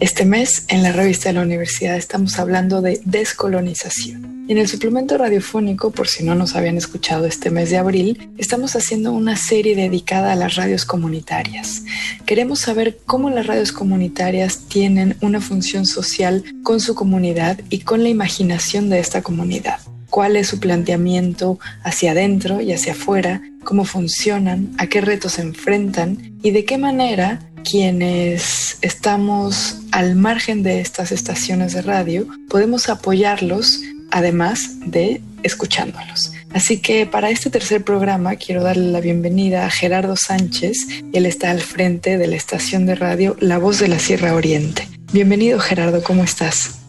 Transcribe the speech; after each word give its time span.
Este 0.00 0.24
mes, 0.24 0.64
en 0.68 0.82
la 0.82 0.92
revista 0.92 1.28
de 1.28 1.34
la 1.34 1.42
universidad, 1.42 1.96
estamos 1.96 2.38
hablando 2.38 2.82
de 2.82 3.00
descolonización. 3.04 4.44
En 4.48 4.58
el 4.58 4.68
suplemento 4.68 5.16
radiofónico, 5.16 5.92
por 5.92 6.08
si 6.08 6.24
no 6.24 6.34
nos 6.34 6.56
habían 6.56 6.76
escuchado 6.76 7.26
este 7.26 7.50
mes 7.50 7.70
de 7.70 7.78
abril, 7.78 8.30
estamos 8.36 8.76
haciendo 8.76 9.12
una 9.12 9.36
serie 9.36 9.76
dedicada 9.76 10.32
a 10.32 10.36
las 10.36 10.56
radios 10.56 10.84
comunitarias. 10.84 11.84
Queremos 12.26 12.58
saber 12.58 12.98
cómo 13.06 13.30
las 13.30 13.46
radios 13.46 13.72
comunitarias 13.72 14.66
tienen 14.68 15.16
una 15.20 15.40
función 15.40 15.86
social 15.86 16.44
con 16.62 16.80
su 16.80 16.94
comunidad 16.94 17.60
y 17.70 17.80
con 17.80 18.02
la 18.02 18.08
imaginación 18.08 18.90
de 18.90 18.98
esta 18.98 19.22
comunidad 19.22 19.78
cuál 20.10 20.36
es 20.36 20.46
su 20.46 20.60
planteamiento 20.60 21.58
hacia 21.82 22.12
adentro 22.12 22.60
y 22.60 22.72
hacia 22.72 22.92
afuera, 22.92 23.42
cómo 23.64 23.84
funcionan, 23.84 24.70
a 24.78 24.86
qué 24.86 25.00
retos 25.00 25.32
se 25.32 25.42
enfrentan 25.42 26.38
y 26.40 26.52
de 26.52 26.64
qué 26.64 26.78
manera 26.78 27.40
quienes 27.64 28.78
estamos 28.82 29.78
al 29.90 30.14
margen 30.14 30.62
de 30.62 30.80
estas 30.80 31.10
estaciones 31.10 31.72
de 31.72 31.82
radio 31.82 32.26
podemos 32.48 32.88
apoyarlos 32.88 33.80
además 34.10 34.78
de 34.86 35.20
escuchándolos. 35.42 36.32
Así 36.52 36.78
que 36.78 37.04
para 37.06 37.30
este 37.30 37.50
tercer 37.50 37.82
programa 37.82 38.36
quiero 38.36 38.62
darle 38.62 38.92
la 38.92 39.00
bienvenida 39.00 39.66
a 39.66 39.70
Gerardo 39.70 40.14
Sánchez. 40.14 40.86
Él 41.12 41.26
está 41.26 41.50
al 41.50 41.60
frente 41.60 42.16
de 42.16 42.28
la 42.28 42.36
estación 42.36 42.86
de 42.86 42.94
radio 42.94 43.36
La 43.40 43.58
Voz 43.58 43.80
de 43.80 43.88
la 43.88 43.98
Sierra 43.98 44.34
Oriente. 44.34 44.86
Bienvenido 45.12 45.58
Gerardo, 45.58 46.02
¿cómo 46.04 46.22
estás? 46.22 46.83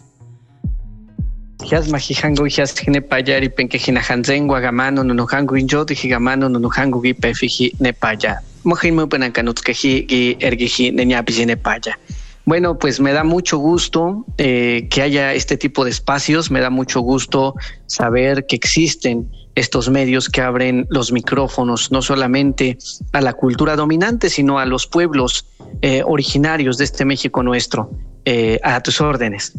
Bueno, 12.44 12.78
pues 12.78 13.00
me 13.00 13.12
da 13.12 13.24
mucho 13.24 13.58
gusto 13.58 14.24
eh, 14.38 14.86
que 14.88 15.02
haya 15.02 15.34
este 15.34 15.56
tipo 15.56 15.84
de 15.84 15.90
espacios, 15.90 16.52
me 16.52 16.60
da 16.60 16.70
mucho 16.70 17.00
gusto 17.00 17.54
saber 17.86 18.46
que 18.46 18.54
existen 18.54 19.28
estos 19.56 19.90
medios 19.90 20.28
que 20.28 20.42
abren 20.42 20.86
los 20.88 21.10
micrófonos 21.10 21.90
no 21.90 22.02
solamente 22.02 22.78
a 23.12 23.20
la 23.20 23.32
cultura 23.32 23.74
dominante, 23.74 24.30
sino 24.30 24.60
a 24.60 24.66
los 24.66 24.86
pueblos 24.86 25.46
eh, 25.82 26.02
originarios 26.06 26.78
de 26.78 26.84
este 26.84 27.04
México 27.04 27.42
nuestro. 27.42 27.90
Eh, 28.28 28.58
a 28.64 28.82
tus 28.82 29.00
órdenes. 29.00 29.52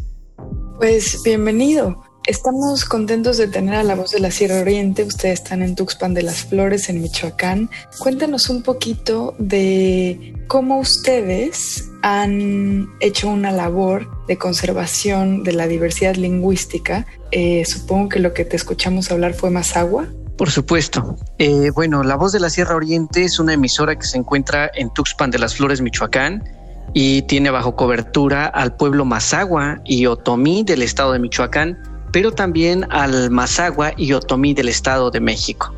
Pues 0.78 1.24
bienvenido. 1.24 2.04
Estamos 2.24 2.84
contentos 2.84 3.36
de 3.36 3.48
tener 3.48 3.74
a 3.74 3.82
la 3.82 3.96
voz 3.96 4.12
de 4.12 4.20
la 4.20 4.30
Sierra 4.30 4.60
Oriente. 4.60 5.02
Ustedes 5.02 5.40
están 5.40 5.60
en 5.62 5.74
Tuxpan 5.74 6.14
de 6.14 6.22
las 6.22 6.44
Flores, 6.44 6.88
en 6.88 7.02
Michoacán. 7.02 7.68
Cuéntanos 7.98 8.48
un 8.48 8.62
poquito 8.62 9.34
de 9.40 10.36
cómo 10.46 10.78
ustedes 10.78 11.90
han 12.02 12.86
hecho 13.00 13.28
una 13.28 13.50
labor 13.50 14.08
de 14.28 14.38
conservación 14.38 15.42
de 15.42 15.52
la 15.54 15.66
diversidad 15.66 16.14
lingüística. 16.14 17.06
Eh, 17.32 17.64
supongo 17.64 18.10
que 18.10 18.20
lo 18.20 18.32
que 18.32 18.44
te 18.44 18.54
escuchamos 18.54 19.10
hablar 19.10 19.34
fue 19.34 19.50
más 19.50 19.76
agua. 19.76 20.06
Por 20.36 20.52
supuesto. 20.52 21.16
Eh, 21.38 21.70
bueno, 21.74 22.04
La 22.04 22.14
Voz 22.14 22.30
de 22.30 22.38
la 22.38 22.50
Sierra 22.50 22.76
Oriente 22.76 23.24
es 23.24 23.40
una 23.40 23.54
emisora 23.54 23.98
que 23.98 24.06
se 24.06 24.16
encuentra 24.16 24.70
en 24.72 24.94
Tuxpan 24.94 25.32
de 25.32 25.40
las 25.40 25.56
Flores, 25.56 25.80
Michoacán 25.80 26.57
y 26.94 27.22
tiene 27.22 27.50
bajo 27.50 27.76
cobertura 27.76 28.46
al 28.46 28.76
pueblo 28.76 29.04
Mazagua 29.04 29.80
y 29.84 30.06
Otomí 30.06 30.64
del 30.64 30.82
estado 30.82 31.12
de 31.12 31.18
Michoacán, 31.18 31.78
pero 32.12 32.32
también 32.32 32.86
al 32.90 33.30
Mazagua 33.30 33.92
y 33.96 34.12
Otomí 34.12 34.54
del 34.54 34.68
estado 34.68 35.10
de 35.10 35.20
México. 35.20 35.74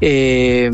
Eh, 0.00 0.70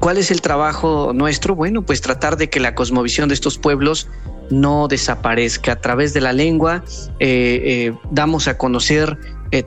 ¿Cuál 0.00 0.18
es 0.18 0.30
el 0.30 0.42
trabajo 0.42 1.12
nuestro? 1.14 1.54
Bueno, 1.54 1.82
pues 1.82 2.00
tratar 2.02 2.36
de 2.36 2.50
que 2.50 2.60
la 2.60 2.74
cosmovisión 2.74 3.28
de 3.28 3.34
estos 3.34 3.56
pueblos 3.56 4.08
no 4.50 4.86
desaparezca. 4.86 5.72
A 5.72 5.80
través 5.80 6.12
de 6.12 6.20
la 6.20 6.32
lengua 6.32 6.84
eh, 7.20 7.62
eh, 7.64 7.94
damos 8.10 8.46
a 8.46 8.58
conocer 8.58 9.16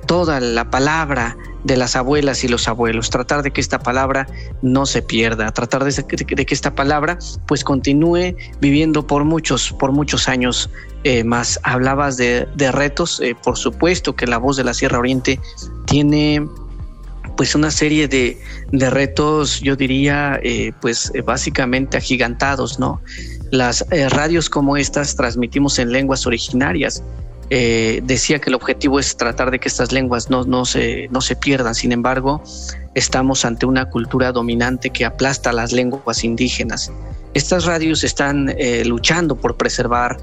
toda 0.05 0.41
la 0.41 0.69
palabra 0.69 1.37
de 1.67 1.77
las 1.77 1.95
abuelas 1.95 2.43
y 2.43 2.47
los 2.47 2.67
abuelos, 2.67 3.09
tratar 3.09 3.43
de 3.43 3.51
que 3.51 3.61
esta 3.61 3.79
palabra 3.79 4.25
no 4.61 4.85
se 4.85 5.01
pierda, 5.01 5.51
tratar 5.51 5.83
de, 5.83 6.05
que 6.05 6.53
esta 6.53 6.73
palabra 6.73 7.19
pues 7.45 7.63
continúe 7.63 8.35
viviendo 8.61 9.05
por 9.05 9.25
muchos, 9.25 9.73
por 9.73 9.91
muchos 9.91 10.27
años 10.29 10.69
eh, 11.03 11.23
más. 11.23 11.59
Hablabas 11.63 12.17
de, 12.17 12.47
retos, 12.71 13.19
eh, 13.19 13.35
por 13.43 13.57
supuesto 13.57 14.15
que 14.15 14.25
la 14.27 14.37
voz 14.37 14.57
de 14.57 14.63
la 14.63 14.73
Sierra 14.73 14.97
Oriente 14.97 15.39
tiene 15.85 16.47
pues 17.35 17.53
una 17.53 17.69
serie 17.69 18.07
de, 18.07 18.39
retos, 18.71 19.59
yo 19.59 19.75
diría, 19.75 20.39
eh, 20.41 20.71
pues 20.81 21.11
básicamente 21.23 21.97
agigantados, 21.97 22.79
¿no? 22.79 22.99
Las 23.51 23.85
radios 24.09 24.49
como 24.49 24.75
estas 24.75 25.15
transmitimos 25.15 25.77
en 25.77 25.91
lenguas 25.91 26.25
originarias, 26.25 27.03
eh, 27.49 28.01
decía 28.03 28.39
que 28.39 28.49
el 28.49 28.55
objetivo 28.55 28.99
es 28.99 29.15
tratar 29.15 29.51
de 29.51 29.59
que 29.59 29.69
estas 29.69 29.91
lenguas 29.91 30.29
no, 30.29 30.43
no, 30.43 30.65
se, 30.65 31.07
no 31.09 31.21
se 31.21 31.35
pierdan. 31.35 31.75
Sin 31.75 31.91
embargo, 31.91 32.43
estamos 32.93 33.45
ante 33.45 33.65
una 33.65 33.89
cultura 33.89 34.31
dominante 34.31 34.89
que 34.89 35.05
aplasta 35.05 35.53
las 35.53 35.71
lenguas 35.71 36.23
indígenas. 36.23 36.91
Estas 37.33 37.65
radios 37.65 38.03
están 38.03 38.53
eh, 38.57 38.83
luchando 38.85 39.35
por 39.35 39.55
preservar 39.55 40.17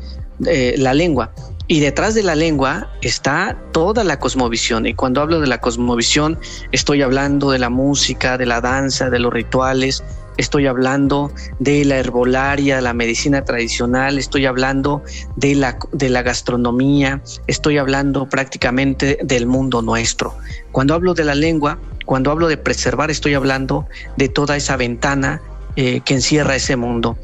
eh, 0.46 0.74
la 0.76 0.94
lengua. 0.94 1.32
Y 1.66 1.80
detrás 1.80 2.14
de 2.14 2.22
la 2.22 2.34
lengua 2.34 2.90
está 3.00 3.56
toda 3.72 4.04
la 4.04 4.18
cosmovisión. 4.18 4.84
Y 4.84 4.92
cuando 4.92 5.22
hablo 5.22 5.40
de 5.40 5.46
la 5.46 5.60
cosmovisión, 5.62 6.38
estoy 6.72 7.00
hablando 7.00 7.50
de 7.50 7.58
la 7.58 7.70
música, 7.70 8.36
de 8.36 8.44
la 8.44 8.60
danza, 8.60 9.08
de 9.08 9.18
los 9.18 9.32
rituales, 9.32 10.04
estoy 10.36 10.66
hablando 10.66 11.30
de 11.58 11.84
la 11.84 11.96
herbolaria, 11.96 12.80
la 12.80 12.92
medicina 12.92 13.44
tradicional, 13.44 14.18
estoy 14.18 14.46
hablando 14.46 15.02
de 15.36 15.54
la, 15.54 15.78
de 15.92 16.08
la 16.10 16.22
gastronomía, 16.22 17.22
estoy 17.46 17.78
hablando 17.78 18.28
prácticamente 18.28 19.18
del 19.22 19.46
mundo 19.46 19.82
nuestro. 19.82 20.34
Cuando 20.72 20.94
hablo 20.94 21.14
de 21.14 21.24
la 21.24 21.34
lengua, 21.34 21.78
cuando 22.04 22.30
hablo 22.30 22.48
de 22.48 22.56
preservar, 22.56 23.10
estoy 23.10 23.34
hablando 23.34 23.86
de 24.16 24.28
toda 24.28 24.56
esa 24.56 24.76
ventana 24.76 25.40
eh, 25.76 26.00
que 26.00 26.14
encierra 26.14 26.56
ese 26.56 26.76
mundo. 26.76 27.16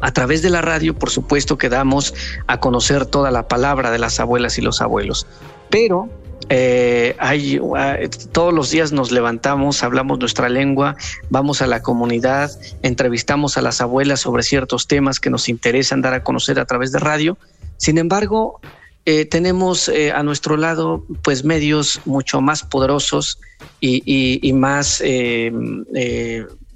A 0.00 0.12
través 0.12 0.40
de 0.40 0.48
la 0.48 0.62
radio, 0.62 0.94
por 0.98 1.10
supuesto 1.10 1.58
que 1.58 1.68
damos 1.68 2.14
a 2.46 2.58
conocer 2.58 3.04
toda 3.04 3.30
la 3.30 3.48
palabra 3.48 3.90
de 3.90 3.98
las 3.98 4.18
abuelas 4.18 4.56
y 4.56 4.62
los 4.62 4.80
abuelos, 4.80 5.26
pero 5.68 6.08
eh, 6.52 7.14
hay, 7.20 7.60
ah, 7.76 7.96
todos 8.32 8.52
los 8.52 8.70
días 8.72 8.90
nos 8.90 9.12
levantamos, 9.12 9.84
hablamos 9.84 10.18
nuestra 10.18 10.48
lengua, 10.48 10.96
vamos 11.28 11.62
a 11.62 11.68
la 11.68 11.80
comunidad, 11.80 12.50
entrevistamos 12.82 13.56
a 13.56 13.62
las 13.62 13.80
abuelas 13.80 14.18
sobre 14.18 14.42
ciertos 14.42 14.88
temas 14.88 15.20
que 15.20 15.30
nos 15.30 15.48
interesan 15.48 16.02
dar 16.02 16.12
a 16.12 16.24
conocer 16.24 16.58
a 16.58 16.64
través 16.64 16.90
de 16.90 16.98
radio. 16.98 17.38
Sin 17.76 17.98
embargo, 17.98 18.60
eh, 19.06 19.26
tenemos 19.26 19.88
eh, 19.88 20.10
a 20.10 20.24
nuestro 20.24 20.56
lado 20.56 21.04
pues 21.22 21.44
medios 21.44 22.00
mucho 22.04 22.40
más 22.40 22.64
poderosos 22.64 23.38
y, 23.80 24.52
más, 24.52 25.00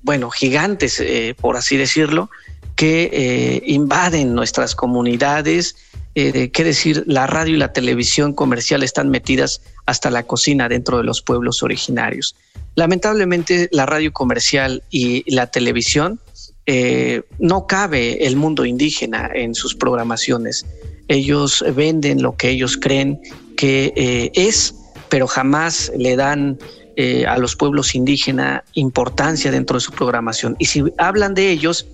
bueno, 0.03 0.31
gigantes, 0.31 1.03
por 1.41 1.57
así 1.57 1.77
decirlo, 1.77 2.31
que 2.77 3.61
invaden 3.67 4.35
nuestras 4.35 4.77
comunidades 4.77 5.77
eh, 6.15 6.51
qué 6.51 6.63
decir, 6.63 7.03
la 7.07 7.27
radio 7.27 7.55
y 7.55 7.59
la 7.59 7.73
televisión 7.73 8.35
comercial 8.35 8.85
están 8.85 9.11
metidas 9.11 9.61
hasta 9.85 10.11
la 10.11 10.23
cocina 10.23 10.69
dentro 10.69 10.99
de 10.99 11.05
los 11.05 11.23
pueblos 11.23 11.63
originarios. 11.63 12.37
Lamentablemente, 12.77 13.69
la 13.73 13.85
radio 13.85 14.13
comercial 14.13 14.85
y 14.91 15.29
la 15.33 15.49
televisión 15.49 16.21
eh, 16.67 17.23
no 17.39 17.67
cabe 17.67 18.27
el 18.27 18.37
mundo 18.37 18.65
indígena 18.65 19.29
en 19.35 19.55
sus 19.55 19.75
programaciones. 19.75 20.65
Ellos 21.09 21.65
venden 21.75 22.23
lo 22.23 22.37
que 22.37 22.51
ellos 22.51 22.77
creen 22.77 23.21
que 23.57 23.93
eh, 23.97 24.31
es, 24.35 24.75
pero 25.09 25.27
jamás 25.27 25.91
le 25.97 26.17
dan 26.17 26.59
a 27.27 27.39
los 27.39 27.57
pueblos 27.57 27.97
indígenas 27.97 28.63
importancia 28.75 29.51
dentro 29.51 29.77
de 29.77 29.81
su 29.81 29.91
programación. 29.91 30.55
Y 30.61 30.67
si 30.67 30.85
hablan 30.97 31.35
de 31.35 31.51
ellos, 31.51 31.89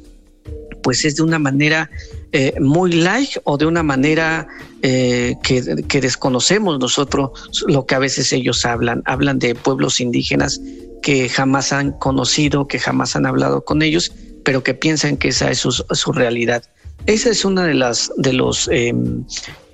pues 0.83 1.05
es 1.05 1.17
de 1.17 1.23
una 1.23 1.39
manera 1.39 1.91
eh, 2.33 2.55
muy 2.61 2.93
light 2.93 3.31
o 3.45 3.57
de 3.59 3.67
una 3.67 3.83
manera 3.83 4.47
eh, 4.83 5.35
que, 5.43 5.61
desconocemos 6.01 6.79
nosotros 6.79 7.31
lo 7.67 7.87
que 7.87 7.95
a 7.95 7.99
veces 7.99 8.33
ellos 8.33 8.65
hablan. 8.65 9.03
Hablan 9.05 9.39
de 9.39 9.55
pueblos 9.55 10.01
indígenas 10.01 10.61
que 11.03 11.29
jamás 11.29 11.73
han 11.73 11.93
conocido, 11.93 12.69
que 12.69 12.79
jamás 12.79 13.17
han 13.17 13.27
hablado 13.27 13.65
con 13.65 13.83
ellos, 13.83 14.13
pero 14.45 14.63
que 14.63 14.75
piensan 14.75 15.17
que 15.17 15.29
esa 15.29 15.51
es 15.51 15.59
su, 15.59 16.13
realidad. 16.13 16.63
Esa 17.07 17.31
es 17.31 17.45
una 17.45 17.65
de 17.65 17.75
las 17.75 18.13
de 18.17 18.33
los 18.33 18.69
em, 18.71 19.25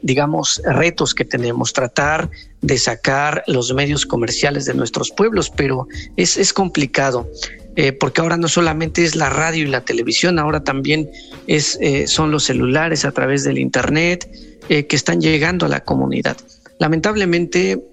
digamos, 0.02 0.62
retos 0.64 1.14
que 1.14 1.24
tenemos, 1.24 1.72
tratar 1.72 2.30
de 2.62 2.78
sacar 2.78 3.42
los 3.48 3.74
medios 3.74 4.06
comerciales 4.06 4.64
de 4.64 4.74
nuestros 4.74 5.10
pueblos, 5.10 5.50
pero 5.50 5.88
es, 6.16 6.36
es 6.36 6.52
complicado. 6.52 7.28
Eh, 7.76 7.93
porque 7.93 8.23
ahora 8.23 8.38
no 8.38 8.49
solamente 8.49 9.05
es 9.05 9.17
la 9.17 9.28
radio 9.28 9.64
y 9.64 9.69
la 9.69 9.84
televisión, 9.84 10.38
ahora 10.38 10.64
también 10.64 11.11
es, 11.46 11.78
eh, 11.82 12.06
son 12.06 12.31
los 12.31 12.44
celulares 12.44 13.05
a 13.05 13.12
través 13.12 13.44
del 13.44 13.58
Internet 13.58 14.31
eh, 14.70 14.87
que 14.87 14.96
están 14.96 15.20
llegando 15.20 15.67
a 15.67 15.69
la 15.69 15.81
comunidad. 15.81 16.38
Lamentablemente 16.78 17.84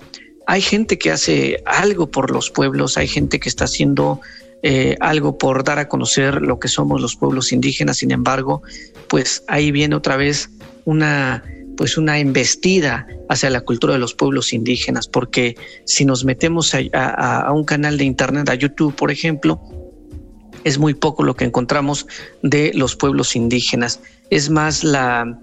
hay 0.47 0.61
gente 0.61 0.97
que 0.97 1.11
hace 1.11 1.61
algo 1.65 2.09
por 2.09 2.31
los 2.31 2.49
pueblos, 2.49 2.97
hay 2.97 3.07
gente 3.07 3.39
que 3.39 3.49
está 3.49 3.65
haciendo 3.65 4.21
algo 5.01 5.37
por 5.37 5.65
dar 5.65 5.77
a 5.77 5.89
conocer 5.89 6.41
lo 6.41 6.57
que 6.57 6.69
somos 6.69 7.01
los 7.01 7.17
pueblos 7.17 7.51
indígenas, 7.51 7.97
sin 7.97 8.11
embargo, 8.11 8.61
pues 9.09 9.43
ahí 9.49 9.71
viene 9.71 9.93
otra 9.93 10.15
vez 10.15 10.51
una 10.85 11.43
pues 11.75 11.97
una 11.97 12.19
embestida 12.19 13.07
hacia 13.29 13.49
la 13.49 13.61
cultura 13.61 13.93
de 13.93 13.99
los 13.99 14.13
pueblos 14.13 14.53
indígenas, 14.53 15.07
porque 15.07 15.55
si 15.85 16.05
nos 16.05 16.25
metemos 16.25 16.73
a, 16.75 17.51
un 17.53 17.63
canal 17.63 17.97
de 17.97 18.03
internet, 18.03 18.49
a 18.49 18.55
YouTube, 18.55 18.95
por 18.95 19.11
ejemplo, 19.11 19.61
es 20.63 20.77
muy 20.77 20.93
poco 20.93 21.23
lo 21.23 21.35
que 21.35 21.45
encontramos 21.45 22.07
de 22.41 22.71
los 22.73 22.95
pueblos 22.95 23.35
indígenas. 23.35 23.99
Es 24.29 24.49
más 24.49 24.83
la, 24.83 25.39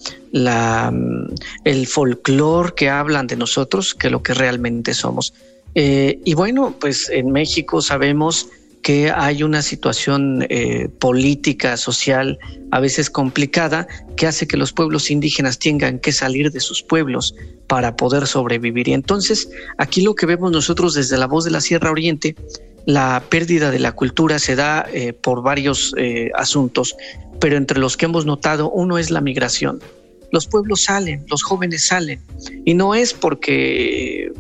el 1.65 1.87
folclore 1.87 2.73
que 2.75 2.88
hablan 2.88 3.27
de 3.27 3.37
nosotros 3.37 3.94
que 3.94 4.11
lo 4.11 4.23
que 4.23 4.35
realmente 4.35 4.94
somos. 4.94 5.35
Eh, 5.75 6.21
y 6.25 6.35
bueno, 6.35 6.75
pues 6.81 7.09
en 7.11 7.31
México 7.31 7.81
sabemos 7.81 8.49
que 8.82 9.11
hay 9.11 9.43
una 9.43 9.62
situación 9.62 10.47
eh, 10.49 10.88
política, 10.99 11.77
social, 11.77 12.38
a 12.71 12.81
veces 12.81 13.11
complicada, 13.11 13.87
que 14.17 14.27
hace 14.27 14.47
que 14.47 14.56
los 14.56 14.73
pueblos 14.73 15.11
indígenas 15.11 15.59
tengan 15.59 15.99
que 15.99 16.12
salir 16.12 16.50
de 16.50 16.61
sus 16.61 16.82
pueblos 16.82 17.35
para 17.67 17.97
poder 17.97 18.27
sobrevivir. 18.27 18.88
Y 18.88 18.94
entonces, 18.94 19.50
aquí 19.77 20.03
lo 20.03 20.15
que 20.15 20.27
vemos 20.27 20.50
nosotros 20.50 20.94
desde 20.94 21.19
la 21.19 21.27
voz 21.27 21.44
de 21.44 21.50
la 21.50 21.61
Sierra 21.61 21.91
Oriente, 21.91 22.37
la 22.87 23.23
pérdida 23.29 23.71
de 23.71 23.79
la 23.79 23.93
cultura 23.93 24.38
se 24.38 24.56
da 24.56 24.87
eh, 24.93 25.12
por 25.12 25.43
varios 25.43 25.93
eh, 25.99 26.31
asuntos, 26.35 26.97
pero 27.38 27.56
entre 27.56 27.79
los 27.79 27.97
que 27.97 28.06
hemos 28.06 28.25
notado, 28.25 28.71
uno 28.71 28.99
es 28.99 29.11
la 29.11 29.21
migración. 29.21 29.81
Los 30.32 30.47
pueblos 30.47 30.85
salen, 30.85 31.27
los 31.29 31.43
jóvenes 31.43 31.87
salen, 31.87 32.23
y 32.65 32.75
no 32.75 32.94
es 32.94 33.12
porque 33.12 34.32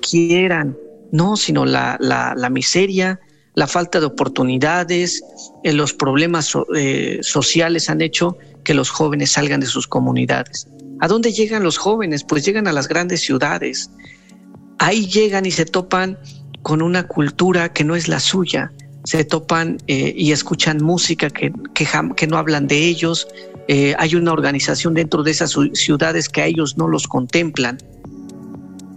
quieran, 0.00 0.76
no, 1.10 1.36
sino 1.36 1.64
la, 1.64 1.96
la, 2.00 2.34
la 2.36 2.50
miseria, 2.50 3.20
la 3.54 3.66
falta 3.66 4.00
de 4.00 4.06
oportunidades, 4.06 5.22
eh, 5.64 5.72
los 5.72 5.92
problemas 5.92 6.52
eh, 6.76 7.18
sociales 7.22 7.90
han 7.90 8.00
hecho 8.00 8.36
que 8.64 8.74
los 8.74 8.90
jóvenes 8.90 9.32
salgan 9.32 9.60
de 9.60 9.66
sus 9.66 9.86
comunidades. 9.86 10.68
¿A 11.00 11.08
dónde 11.08 11.32
llegan 11.32 11.62
los 11.62 11.76
jóvenes? 11.78 12.24
Pues 12.24 12.44
llegan 12.44 12.68
a 12.68 12.72
las 12.72 12.88
grandes 12.88 13.20
ciudades. 13.20 13.90
Ahí 14.78 15.06
llegan 15.06 15.46
y 15.46 15.50
se 15.50 15.64
topan 15.64 16.18
con 16.62 16.82
una 16.82 17.06
cultura 17.06 17.72
que 17.72 17.84
no 17.84 17.96
es 17.96 18.08
la 18.08 18.20
suya. 18.20 18.72
Se 19.04 19.24
topan 19.24 19.78
eh, 19.86 20.12
y 20.16 20.32
escuchan 20.32 20.82
música 20.82 21.30
que, 21.30 21.52
que, 21.74 22.26
no 22.26 22.36
hablan 22.36 22.66
de 22.66 22.84
ellos. 22.84 23.26
hay 23.68 24.14
una 24.14 24.32
organización 24.32 24.94
dentro 24.94 25.22
de 25.22 25.30
esas 25.30 25.56
ciudades 25.74 26.28
que 26.28 26.42
a 26.42 26.46
ellos 26.46 26.76
no 26.78 26.88
los 26.88 27.06
contemplan 27.06 27.78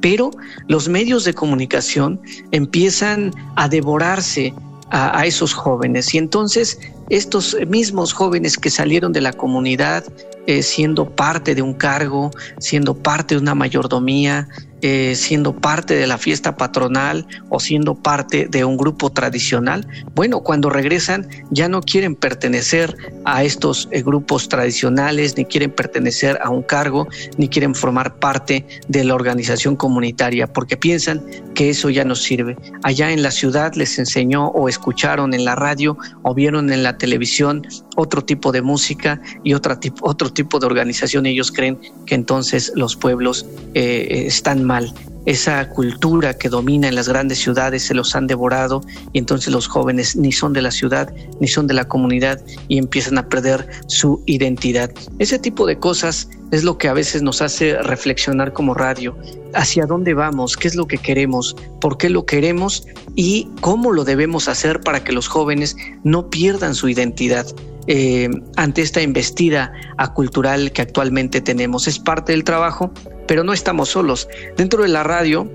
pero 0.02 0.32
los 0.68 0.90
medios 0.90 1.24
de 1.24 1.34
comunicación 1.34 2.20
empiezan 2.52 3.32
a 3.56 3.70
devorarse 3.70 4.54
a, 4.90 5.26
esos 5.26 5.54
jóvenes. 5.54 6.14
Y 6.14 6.18
entonces 6.18 6.78
estos 7.10 7.56
mismos 7.68 8.12
jóvenes 8.12 8.58
que 8.58 8.70
salieron 8.70 9.14
de 9.14 9.22
la 9.22 9.32
comunidad 9.32 10.04
eh, 10.48 10.64
siendo 10.64 11.10
parte 11.10 11.56
de 11.56 11.62
un 11.62 11.74
cargo, 11.74 12.32
siendo 12.60 12.94
parte 12.94 13.36
de 13.36 13.42
una 13.42 13.56
mayordomía, 13.56 14.50
eh, 14.82 15.14
siendo 15.16 15.56
parte 15.56 15.96
de 15.96 16.08
la 16.08 16.18
fiesta 16.18 16.56
patronal 16.56 17.28
o 17.50 17.60
siendo 17.60 17.96
parte 17.96 18.48
de 18.50 18.66
un 18.66 18.78
grupo 18.78 19.12
tradicional, 19.12 19.88
bueno, 20.16 20.42
cuando 20.42 20.70
regresan 20.70 21.28
ya 21.50 21.70
no 21.70 21.82
quieren 21.82 22.16
pertenecer 22.16 22.96
a 23.26 23.44
estos 23.44 23.88
eh, 23.92 24.02
grupos 24.02 24.50
tradicionales, 24.50 25.38
ni 25.38 25.46
quieren 25.46 25.72
pertenecer 25.72 26.40
a 26.42 26.50
un 26.50 26.64
cargo, 26.64 27.08
ni 27.38 27.48
quieren 27.48 27.76
formar 27.76 28.16
parte 28.16 28.66
de 28.88 29.04
la 29.04 29.16
organización 29.16 29.76
comunitaria, 29.76 30.48
porque 30.48 30.78
piensan 30.78 31.24
que 31.54 31.70
eso 31.70 31.90
ya 31.90 32.04
no 32.04 32.16
sirve. 32.16 32.58
Allá 32.84 33.12
en 33.12 33.24
la 33.24 33.32
ciudad 33.32 33.74
les 33.76 34.00
enseñó 34.00 34.48
o 34.48 34.70
escucharon 34.70 35.34
en 35.34 35.46
la 35.46 35.56
radio 35.56 35.98
o 36.24 36.34
vieron 36.34 36.72
en 36.72 36.84
la 36.84 36.98
televisión 36.98 37.68
otro 37.96 38.24
tipo 38.24 38.52
de 38.52 38.62
música 38.62 39.22
y 39.44 39.54
otro 39.54 39.78
tipo, 39.80 40.08
otro 40.08 40.32
tipo 40.32 40.60
de 40.60 40.66
organización. 40.66 41.26
Ellos 41.26 41.52
creen 41.52 41.80
que 42.06 42.16
entonces 42.16 42.72
los 42.76 42.96
pueblos 42.96 43.46
eh, 43.74 44.24
están 44.28 44.64
mal. 44.64 44.94
Esa 45.26 45.70
cultura 45.70 46.34
que 46.34 46.50
domina 46.50 46.88
en 46.88 46.96
las 46.96 47.08
grandes 47.08 47.38
ciudades 47.38 47.84
se 47.84 47.94
los 47.94 48.16
han 48.16 48.26
devorado 48.26 48.82
y 49.14 49.20
entonces 49.20 49.54
los 49.54 49.68
jóvenes 49.68 50.16
ni 50.16 50.32
son 50.32 50.52
de 50.52 50.64
la 50.64 50.72
ciudad 50.72 51.14
ni 51.40 51.48
son 51.48 51.68
de 51.68 51.76
la 51.76 51.88
comunidad 51.88 52.42
y 52.68 52.80
empiezan 52.80 53.20
a 53.20 53.30
perder 53.30 53.70
su 53.86 54.24
identidad. 54.26 54.90
Ese 55.20 55.38
tipo 55.38 55.68
de 55.68 55.78
cosas 55.78 56.28
es 56.50 56.64
lo 56.64 56.80
que 56.80 56.88
a 56.88 56.94
veces 56.94 57.22
nos 57.22 57.42
hace 57.44 57.78
reflexionar 57.84 58.52
como 58.52 58.74
radio, 58.74 59.16
hacia 59.54 59.86
dónde 59.86 60.14
vamos, 60.14 60.58
qué 60.58 60.68
es 60.68 60.76
lo 60.76 60.88
que 60.88 60.98
queremos, 60.98 61.56
por 61.80 61.98
qué 61.98 62.10
lo 62.10 62.26
queremos 62.26 62.88
y 63.16 63.48
cómo 63.62 63.92
lo 63.92 64.04
debemos 64.04 64.48
hacer 64.48 64.82
para 64.82 65.04
que 65.04 65.14
los 65.14 65.28
jóvenes 65.28 65.78
no 66.04 66.30
pierdan 66.30 66.74
su 66.74 66.90
identidad. 66.90 67.46
Eh, 67.88 68.30
ante 68.58 68.82
esta 68.82 69.02
investida 69.02 69.74
cultural 70.14 70.72
que 70.72 70.82
actualmente 70.82 71.42
tenemos. 71.42 71.88
Es 71.88 72.00
parte 72.00 72.32
del 72.32 72.44
trabajo, 72.44 72.92
pero 73.28 73.44
no 73.44 73.54
estamos 73.54 73.90
solos. 73.90 74.28
Dentro 74.58 74.84
de 74.84 74.90
la 74.90 75.04
radio, 75.04 75.52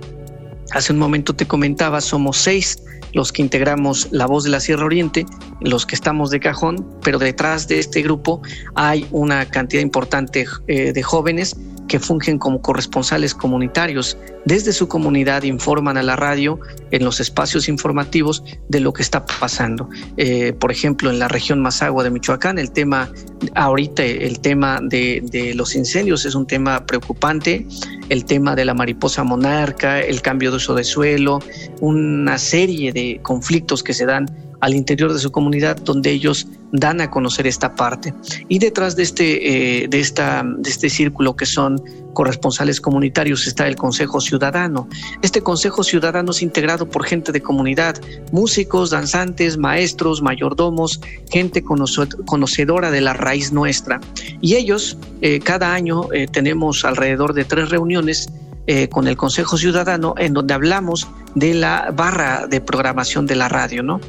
hace 0.72 0.92
un 0.92 0.98
momento 0.98 1.34
te 1.34 1.46
comentaba, 1.46 2.00
somos 2.00 2.36
seis 2.36 2.82
los 3.12 3.32
que 3.32 3.42
integramos 3.42 4.08
La 4.10 4.26
Voz 4.26 4.44
de 4.44 4.50
la 4.50 4.60
Sierra 4.60 4.84
Oriente, 4.84 5.24
los 5.60 5.86
que 5.86 5.94
estamos 5.94 6.30
de 6.30 6.40
cajón, 6.40 6.86
pero 7.02 7.18
detrás 7.18 7.66
de 7.66 7.78
este 7.78 8.02
grupo 8.02 8.42
hay 8.74 9.06
una 9.10 9.46
cantidad 9.46 9.80
importante 9.80 10.44
eh, 10.66 10.92
de 10.92 11.02
jóvenes 11.02 11.56
que 11.88 11.98
fungen 11.98 12.38
como 12.38 12.60
corresponsales 12.60 13.34
comunitarios. 13.34 14.18
Desde 14.44 14.72
su 14.72 14.88
comunidad 14.88 15.42
informan 15.42 15.96
a 15.96 16.02
la 16.02 16.16
radio 16.16 16.60
en 16.90 17.04
los 17.04 17.20
espacios 17.20 17.68
informativos 17.68 18.44
de 18.68 18.80
lo 18.80 18.92
que 18.92 19.02
está 19.02 19.24
pasando. 19.26 19.88
Eh, 20.16 20.52
por 20.52 20.70
ejemplo, 20.70 21.10
en 21.10 21.18
la 21.18 21.28
región 21.28 21.60
Mazagua 21.60 22.04
de 22.04 22.10
Michoacán, 22.10 22.58
el 22.58 22.70
tema, 22.70 23.10
ahorita 23.54 24.04
el 24.04 24.40
tema 24.40 24.80
de, 24.82 25.22
de 25.24 25.54
los 25.54 25.74
incendios 25.74 26.24
es 26.24 26.34
un 26.34 26.46
tema 26.46 26.86
preocupante, 26.86 27.66
el 28.08 28.24
tema 28.24 28.54
de 28.54 28.64
la 28.64 28.74
mariposa 28.74 29.24
monarca, 29.24 30.00
el 30.00 30.22
cambio 30.22 30.50
de 30.50 30.56
uso 30.58 30.74
de 30.74 30.84
suelo, 30.84 31.40
una 31.80 32.38
serie 32.38 32.92
de 32.92 33.20
conflictos 33.22 33.82
que 33.82 33.94
se 33.94 34.06
dan 34.06 34.26
al 34.60 34.74
interior 34.74 35.12
de 35.12 35.18
su 35.18 35.30
comunidad 35.30 35.76
donde 35.76 36.10
ellos 36.10 36.46
dan 36.72 37.00
a 37.00 37.10
conocer 37.10 37.46
esta 37.46 37.74
parte. 37.74 38.12
Y 38.48 38.58
detrás 38.58 38.96
de 38.96 39.02
este, 39.02 39.82
eh, 39.82 39.88
de 39.88 40.00
esta, 40.00 40.44
de 40.44 40.70
este 40.70 40.90
círculo 40.90 41.36
que 41.36 41.46
son 41.46 41.82
corresponsales 42.12 42.80
comunitarios 42.80 43.46
está 43.46 43.66
el 43.66 43.76
Consejo 43.76 44.20
Ciudadano. 44.20 44.88
Este 45.22 45.42
Consejo 45.42 45.84
Ciudadano 45.84 46.30
es 46.30 46.42
integrado 46.42 46.88
por 46.88 47.04
gente 47.04 47.30
de 47.30 47.42
comunidad, 47.42 47.96
músicos, 48.32 48.90
danzantes, 48.90 49.58
maestros, 49.58 50.22
mayordomos, 50.22 51.00
gente 51.30 51.62
conocedora 51.62 52.90
de 52.90 53.00
la 53.02 53.12
raíz 53.12 53.52
nuestra. 53.52 54.00
Y 54.40 54.54
ellos, 54.54 54.96
eh, 55.20 55.40
cada 55.40 55.74
año 55.74 56.12
eh, 56.12 56.26
tenemos 56.26 56.84
alrededor 56.84 57.34
de 57.34 57.44
tres 57.44 57.70
reuniones 57.70 58.28
con 58.90 59.06
el 59.06 59.16
Consejo 59.16 59.56
Ciudadano 59.56 60.16
en 60.18 60.32
donde 60.34 60.52
hablamos 60.52 61.06
de 61.36 61.54
la 61.54 61.92
barra 61.94 62.48
de 62.48 62.60
programación 62.60 63.24
de 63.24 63.36
la 63.36 63.48
radio, 63.48 63.84
¿no? 63.84 64.00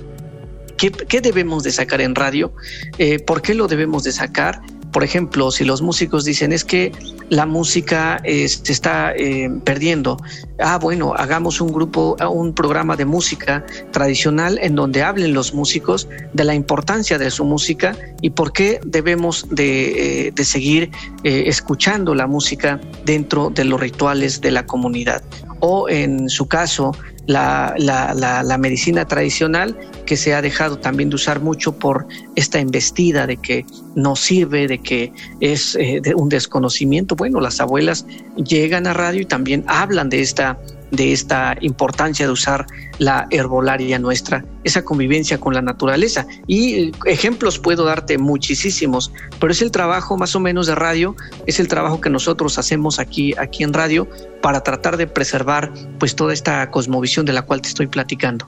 ¿Qué, 0.78 1.22
debemos 1.22 1.64
de 1.64 1.72
sacar 1.72 2.02
en 2.02 2.14
radio? 2.14 2.54
Eh, 3.00 3.20
¿Por 3.20 3.42
qué 3.42 3.56
lo 3.56 3.68
debemos 3.68 4.04
de 4.04 4.12
sacar? 4.12 4.62
Por 4.92 5.04
ejemplo, 5.04 5.52
si 5.52 5.66
los 5.66 5.82
músicos 5.82 6.24
dicen 6.24 6.54
es 6.54 6.64
que 6.64 6.92
la 7.30 7.46
música 7.46 8.22
eh, 8.24 8.48
se 8.48 8.72
está 8.72 9.12
eh, 9.16 9.50
perdiendo, 9.64 10.18
ah, 10.60 10.78
bueno, 10.78 11.14
hagamos 11.16 11.60
un 11.62 11.74
grupo, 11.74 12.16
un 12.30 12.54
programa 12.54 12.96
de 12.96 13.06
música 13.06 13.66
tradicional 13.92 14.60
en 14.62 14.76
donde 14.76 15.04
hablen 15.04 15.34
los 15.34 15.54
músicos 15.54 16.08
de 16.34 16.44
la 16.44 16.56
importancia 16.56 17.18
de 17.18 17.32
su 17.32 17.44
música 17.44 17.98
y 18.22 18.30
por 18.30 18.54
qué 18.54 18.80
debemos 18.86 19.48
de, 19.50 20.32
de 20.34 20.46
seguir 20.46 20.92
escuchando 21.24 22.16
la 22.16 22.28
música 22.28 22.80
dentro 23.04 23.50
de 23.50 23.66
los 23.66 23.80
rituales 23.80 24.42
de 24.42 24.52
la 24.52 24.66
comunidad. 24.66 25.22
O 25.60 25.90
en 25.90 26.30
su 26.30 26.48
caso, 26.48 26.94
la, 27.28 27.76
la, 27.78 28.58
medicina 28.58 29.06
tradicional 29.06 29.78
que 30.06 30.18
se 30.18 30.34
ha 30.34 30.42
dejado 30.42 30.80
también 30.80 31.10
de 31.10 31.16
usar 31.16 31.42
mucho 31.42 31.78
por 31.78 32.08
esta 32.36 32.60
embestida 32.60 33.28
de 33.28 33.38
que 33.38 33.66
no 33.96 34.16
sirve, 34.16 34.68
de 34.68 34.80
que 34.80 35.12
es 35.42 35.76
eh, 35.76 36.02
un 36.16 36.30
desconocimiento. 36.30 37.16
Bueno, 37.16 37.42
las 37.42 37.60
abuelas 37.60 38.06
llegan 38.38 38.88
a 38.88 38.94
radio 38.94 39.22
y 39.22 39.26
también 39.26 39.64
hablan 39.68 40.10
de 40.10 40.22
esta 40.22 40.58
de 40.92 41.12
esta 41.12 41.58
importancia 41.60 42.26
de 42.26 42.32
usar 42.32 42.66
la 43.00 43.28
herbolaria 43.30 44.00
nuestra, 44.00 44.46
esa 44.64 44.84
convivencia 44.84 45.40
con 45.40 45.54
la 45.54 45.62
naturaleza. 45.62 46.26
Y 46.48 46.92
ejemplos 47.06 47.60
puedo 47.60 47.86
darte 47.86 48.18
muchísimos, 48.18 49.12
pero 49.40 49.52
es 49.52 49.62
el 49.62 49.72
trabajo 49.72 50.18
más 50.18 50.36
o 50.36 50.40
menos 50.40 50.68
de 50.68 50.76
radio, 50.76 51.16
es 51.46 51.60
el 51.60 51.68
trabajo 51.68 52.02
que 52.02 52.10
nosotros 52.10 52.58
hacemos 52.58 53.00
aquí, 53.00 53.34
aquí 53.38 53.64
en 53.64 53.74
radio 53.74 54.08
para 54.42 54.62
tratar 54.62 54.98
de 54.98 55.08
preservar 55.08 55.72
pues 56.00 56.16
toda 56.16 56.34
esta 56.34 56.70
cosmovisión 56.72 57.26
de 57.26 57.34
la 57.34 57.44
cual 57.44 57.62
te 57.62 57.70
estoy 57.70 57.88
platicando. 57.88 58.48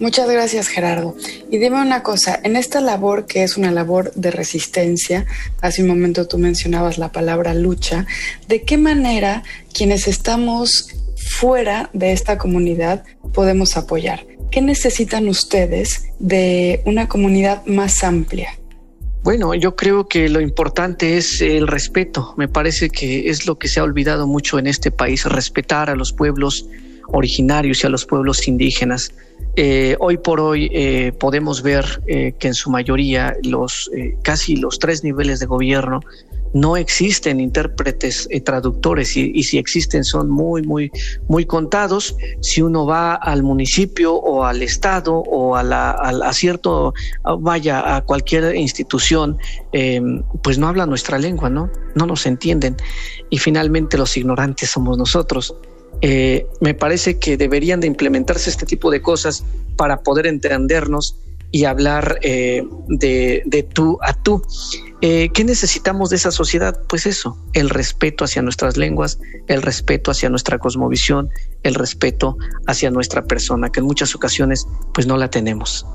Muchas 0.00 0.30
gracias 0.30 0.68
Gerardo. 0.68 1.16
Y 1.50 1.58
dime 1.58 1.82
una 1.82 2.04
cosa, 2.04 2.38
en 2.44 2.54
esta 2.54 2.80
labor 2.80 3.26
que 3.26 3.42
es 3.42 3.56
una 3.56 3.72
labor 3.72 4.12
de 4.14 4.30
resistencia, 4.30 5.26
hace 5.60 5.82
un 5.82 5.88
momento 5.88 6.28
tú 6.28 6.38
mencionabas 6.38 6.98
la 6.98 7.10
palabra 7.10 7.52
lucha, 7.54 8.06
¿de 8.46 8.62
qué 8.62 8.78
manera 8.78 9.42
quienes 9.72 10.06
estamos 10.06 10.88
fuera 11.38 11.88
de 11.92 12.10
esta 12.10 12.36
comunidad 12.36 13.04
podemos 13.32 13.76
apoyar? 13.76 14.26
¿Qué 14.50 14.60
necesitan 14.60 15.28
ustedes 15.28 16.08
de 16.18 16.82
una 16.84 17.08
comunidad 17.08 17.64
más 17.66 18.02
amplia? 18.02 18.48
Bueno, 19.22 19.54
yo 19.54 19.76
creo 19.76 20.08
que 20.08 20.28
lo 20.28 20.40
importante 20.40 21.16
es 21.16 21.40
el 21.40 21.68
respeto. 21.68 22.34
Me 22.36 22.48
parece 22.48 22.90
que 22.90 23.28
es 23.28 23.46
lo 23.46 23.56
que 23.56 23.68
se 23.68 23.78
ha 23.78 23.84
olvidado 23.84 24.26
mucho 24.26 24.58
en 24.58 24.66
este 24.66 24.90
país, 24.90 25.24
respetar 25.26 25.90
a 25.90 25.94
los 25.94 26.12
pueblos 26.12 26.66
originarios 27.06 27.84
y 27.84 27.86
a 27.86 27.90
los 27.90 28.04
pueblos 28.04 28.48
indígenas. 28.48 29.12
Eh, 29.54 29.96
hoy 30.00 30.18
por 30.18 30.40
hoy 30.40 30.70
eh, 30.72 31.12
podemos 31.18 31.62
ver 31.62 32.02
eh, 32.06 32.34
que 32.38 32.48
en 32.48 32.54
su 32.54 32.70
mayoría 32.70 33.36
los 33.44 33.90
casi 34.22 34.56
los 34.56 34.78
tres 34.78 35.04
niveles 35.04 35.40
de 35.40 35.46
gobierno 35.46 36.00
no 36.52 36.76
existen 36.76 37.40
intérpretes 37.40 38.28
traductores 38.44 39.16
y, 39.16 39.42
si 39.42 39.58
existen 39.58 40.04
son 40.04 40.30
muy 40.30 40.62
muy 40.62 40.90
muy 41.28 41.46
contados. 41.46 42.16
Si 42.40 42.62
uno 42.62 42.86
va 42.86 43.14
al 43.14 43.42
municipio 43.42 44.14
o 44.14 44.44
al 44.44 44.62
estado 44.62 45.16
o 45.16 45.56
a, 45.56 45.62
la, 45.62 45.90
a, 45.90 46.32
cierto 46.32 46.94
vaya 47.40 47.96
a 47.96 48.04
cualquier 48.04 48.54
institución 48.56 49.38
pues 50.42 50.58
no 50.58 50.68
habla 50.68 50.86
nuestra 50.86 51.18
lengua 51.18 51.50
no 51.50 51.70
no 51.94 52.06
nos 52.06 52.26
entienden. 52.26 52.76
Y 53.30 53.38
finalmente 53.38 53.98
los 53.98 54.16
ignorantes 54.16 54.70
somos 54.70 54.96
nosotros. 54.96 55.54
Eh, 56.00 56.46
me 56.60 56.74
parece 56.74 57.18
que 57.18 57.36
deberían 57.36 57.80
de 57.80 57.88
implementarse 57.88 58.50
este 58.50 58.66
tipo 58.66 58.90
de 58.90 59.02
cosas 59.02 59.44
para 59.76 60.02
poder 60.02 60.26
entendernos 60.26 61.16
y 61.50 61.64
hablar 61.64 62.18
eh, 62.22 62.62
de, 62.88 63.68
tú 63.72 63.98
a 64.02 64.12
tú. 64.14 64.42
Eh, 65.00 65.30
¿Qué 65.32 65.44
necesitamos 65.44 66.10
de 66.10 66.16
esa 66.16 66.30
sociedad? 66.30 66.82
Pues 66.88 67.06
eso, 67.06 67.38
el 67.52 67.70
respeto 67.70 68.24
hacia 68.24 68.42
nuestras 68.42 68.76
lenguas, 68.76 69.18
el 69.46 69.62
respeto 69.62 70.10
hacia 70.10 70.28
nuestra 70.28 70.58
cosmovisión, 70.58 71.30
el 71.62 71.74
respeto 71.74 72.36
hacia 72.66 72.90
nuestra 72.90 73.24
persona, 73.24 73.70
que 73.70 73.80
en 73.80 73.86
muchas 73.86 74.14
ocasiones 74.14 74.66
pues 74.92 75.06
no 75.06 75.16
la 75.16 75.30
tenemos. 75.30 75.86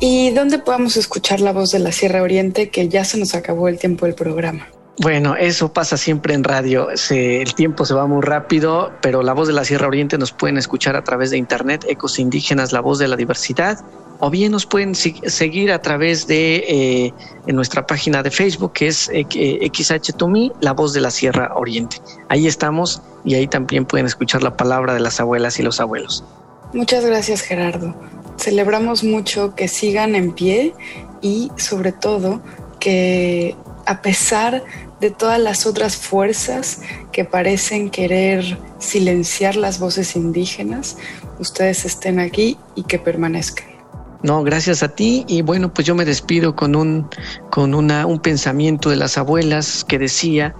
¿Y 0.00 0.30
dónde 0.30 0.58
podemos 0.58 0.96
escuchar 0.96 1.40
la 1.40 1.52
voz 1.52 1.70
de 1.70 1.78
la 1.78 1.92
Sierra 1.92 2.22
Oriente 2.22 2.70
que 2.70 2.88
ya 2.88 3.04
se 3.04 3.18
nos 3.18 3.34
acabó 3.34 3.68
el 3.68 3.78
tiempo 3.78 4.06
del 4.06 4.14
programa? 4.14 4.68
Bueno, 4.98 5.34
eso 5.34 5.72
pasa 5.72 5.96
siempre 5.96 6.34
en 6.34 6.44
radio. 6.44 6.88
el 7.10 7.54
tiempo 7.54 7.84
se 7.84 7.94
va 7.94 8.06
muy 8.06 8.22
rápido, 8.22 8.92
pero 9.02 9.22
la 9.22 9.32
voz 9.32 9.48
de 9.48 9.52
la 9.52 9.64
Sierra 9.64 9.88
Oriente 9.88 10.18
nos 10.18 10.30
pueden 10.32 10.56
escuchar 10.56 10.94
a 10.94 11.02
través 11.02 11.30
de 11.30 11.36
Internet, 11.36 11.84
Ecos 11.88 12.18
Indígenas, 12.18 12.72
la 12.72 12.80
voz 12.80 13.00
de 13.00 13.08
la 13.08 13.16
diversidad, 13.16 13.84
o 14.20 14.30
bien 14.30 14.52
nos 14.52 14.66
pueden 14.66 14.94
seguir 14.94 15.72
a 15.72 15.82
través 15.82 16.28
de 16.28 16.64
eh, 16.68 17.52
nuestra 17.52 17.86
página 17.86 18.22
de 18.22 18.30
Facebook, 18.30 18.72
que 18.72 18.86
es 18.86 19.10
XH 19.10 20.14
la 20.60 20.72
voz 20.72 20.92
de 20.92 21.00
la 21.00 21.10
Sierra 21.10 21.52
Oriente. 21.56 21.96
Ahí 22.28 22.46
estamos 22.46 23.02
y 23.24 23.34
ahí 23.34 23.48
también 23.48 23.86
pueden 23.86 24.06
escuchar 24.06 24.44
la 24.44 24.56
palabra 24.56 24.94
de 24.94 25.00
las 25.00 25.18
abuelas 25.18 25.58
y 25.58 25.64
los 25.64 25.80
abuelos. 25.80 26.24
Muchas 26.72 27.04
gracias, 27.04 27.40
Gerardo. 27.42 27.94
Celebramos 28.38 29.02
mucho 29.02 29.54
que 29.56 29.66
sigan 29.66 30.14
en 30.14 30.32
pie 30.32 30.72
y 31.20 31.50
sobre 31.56 31.92
todo 31.92 32.40
que 32.78 33.56
a 33.86 34.02
pesar 34.02 34.64
de 35.00 35.10
todas 35.10 35.40
las 35.40 35.66
otras 35.66 35.96
fuerzas 35.96 36.80
que 37.12 37.24
parecen 37.24 37.90
querer 37.90 38.58
silenciar 38.78 39.56
las 39.56 39.78
voces 39.78 40.16
indígenas, 40.16 40.96
ustedes 41.38 41.84
estén 41.84 42.20
aquí 42.20 42.58
y 42.74 42.84
que 42.84 42.98
permanezcan. 42.98 43.74
No, 44.22 44.42
gracias 44.42 44.82
a 44.82 44.88
ti. 44.88 45.24
Y 45.28 45.42
bueno, 45.42 45.72
pues 45.74 45.86
yo 45.86 45.94
me 45.94 46.06
despido 46.06 46.56
con 46.56 46.74
un, 46.74 47.08
con 47.50 47.74
una, 47.74 48.06
un 48.06 48.20
pensamiento 48.20 48.88
de 48.88 48.96
las 48.96 49.18
abuelas 49.18 49.84
que 49.84 49.98
decía, 49.98 50.54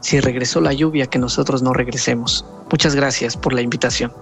si 0.00 0.20
regresó 0.20 0.60
la 0.60 0.72
lluvia, 0.74 1.06
que 1.06 1.18
nosotros 1.18 1.62
no 1.62 1.72
regresemos. 1.72 2.44
Muchas 2.70 2.94
gracias 2.94 3.36
por 3.36 3.54
la 3.54 3.62
invitación. 3.62 4.12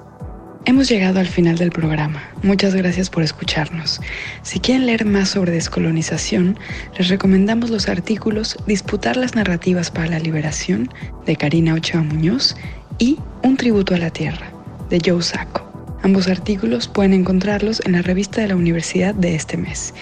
Hemos 0.68 0.88
llegado 0.88 1.20
al 1.20 1.28
final 1.28 1.58
del 1.58 1.70
programa. 1.70 2.24
Muchas 2.42 2.74
gracias 2.74 3.08
por 3.08 3.22
escucharnos. 3.22 4.00
Si 4.42 4.58
quieren 4.58 4.86
leer 4.86 5.04
más 5.04 5.28
sobre 5.28 5.52
descolonización, 5.52 6.58
les 6.98 7.08
recomendamos 7.08 7.70
los 7.70 7.88
artículos 7.88 8.56
Disputar 8.66 9.16
las 9.16 9.36
narrativas 9.36 9.92
para 9.92 10.08
la 10.08 10.18
liberación 10.18 10.90
de 11.24 11.36
Karina 11.36 11.74
Ochoa 11.74 12.02
Muñoz 12.02 12.56
y 12.98 13.16
Un 13.44 13.56
tributo 13.56 13.94
a 13.94 13.98
la 13.98 14.10
tierra 14.10 14.50
de 14.90 15.00
Joe 15.06 15.22
Sacco. 15.22 15.62
Ambos 16.02 16.26
artículos 16.26 16.88
pueden 16.88 17.12
encontrarlos 17.12 17.80
en 17.86 17.92
la 17.92 18.02
revista 18.02 18.40
de 18.40 18.48
la 18.48 18.56
universidad 18.56 19.14
de 19.14 19.36
este 19.36 19.56
mes. 19.56 19.94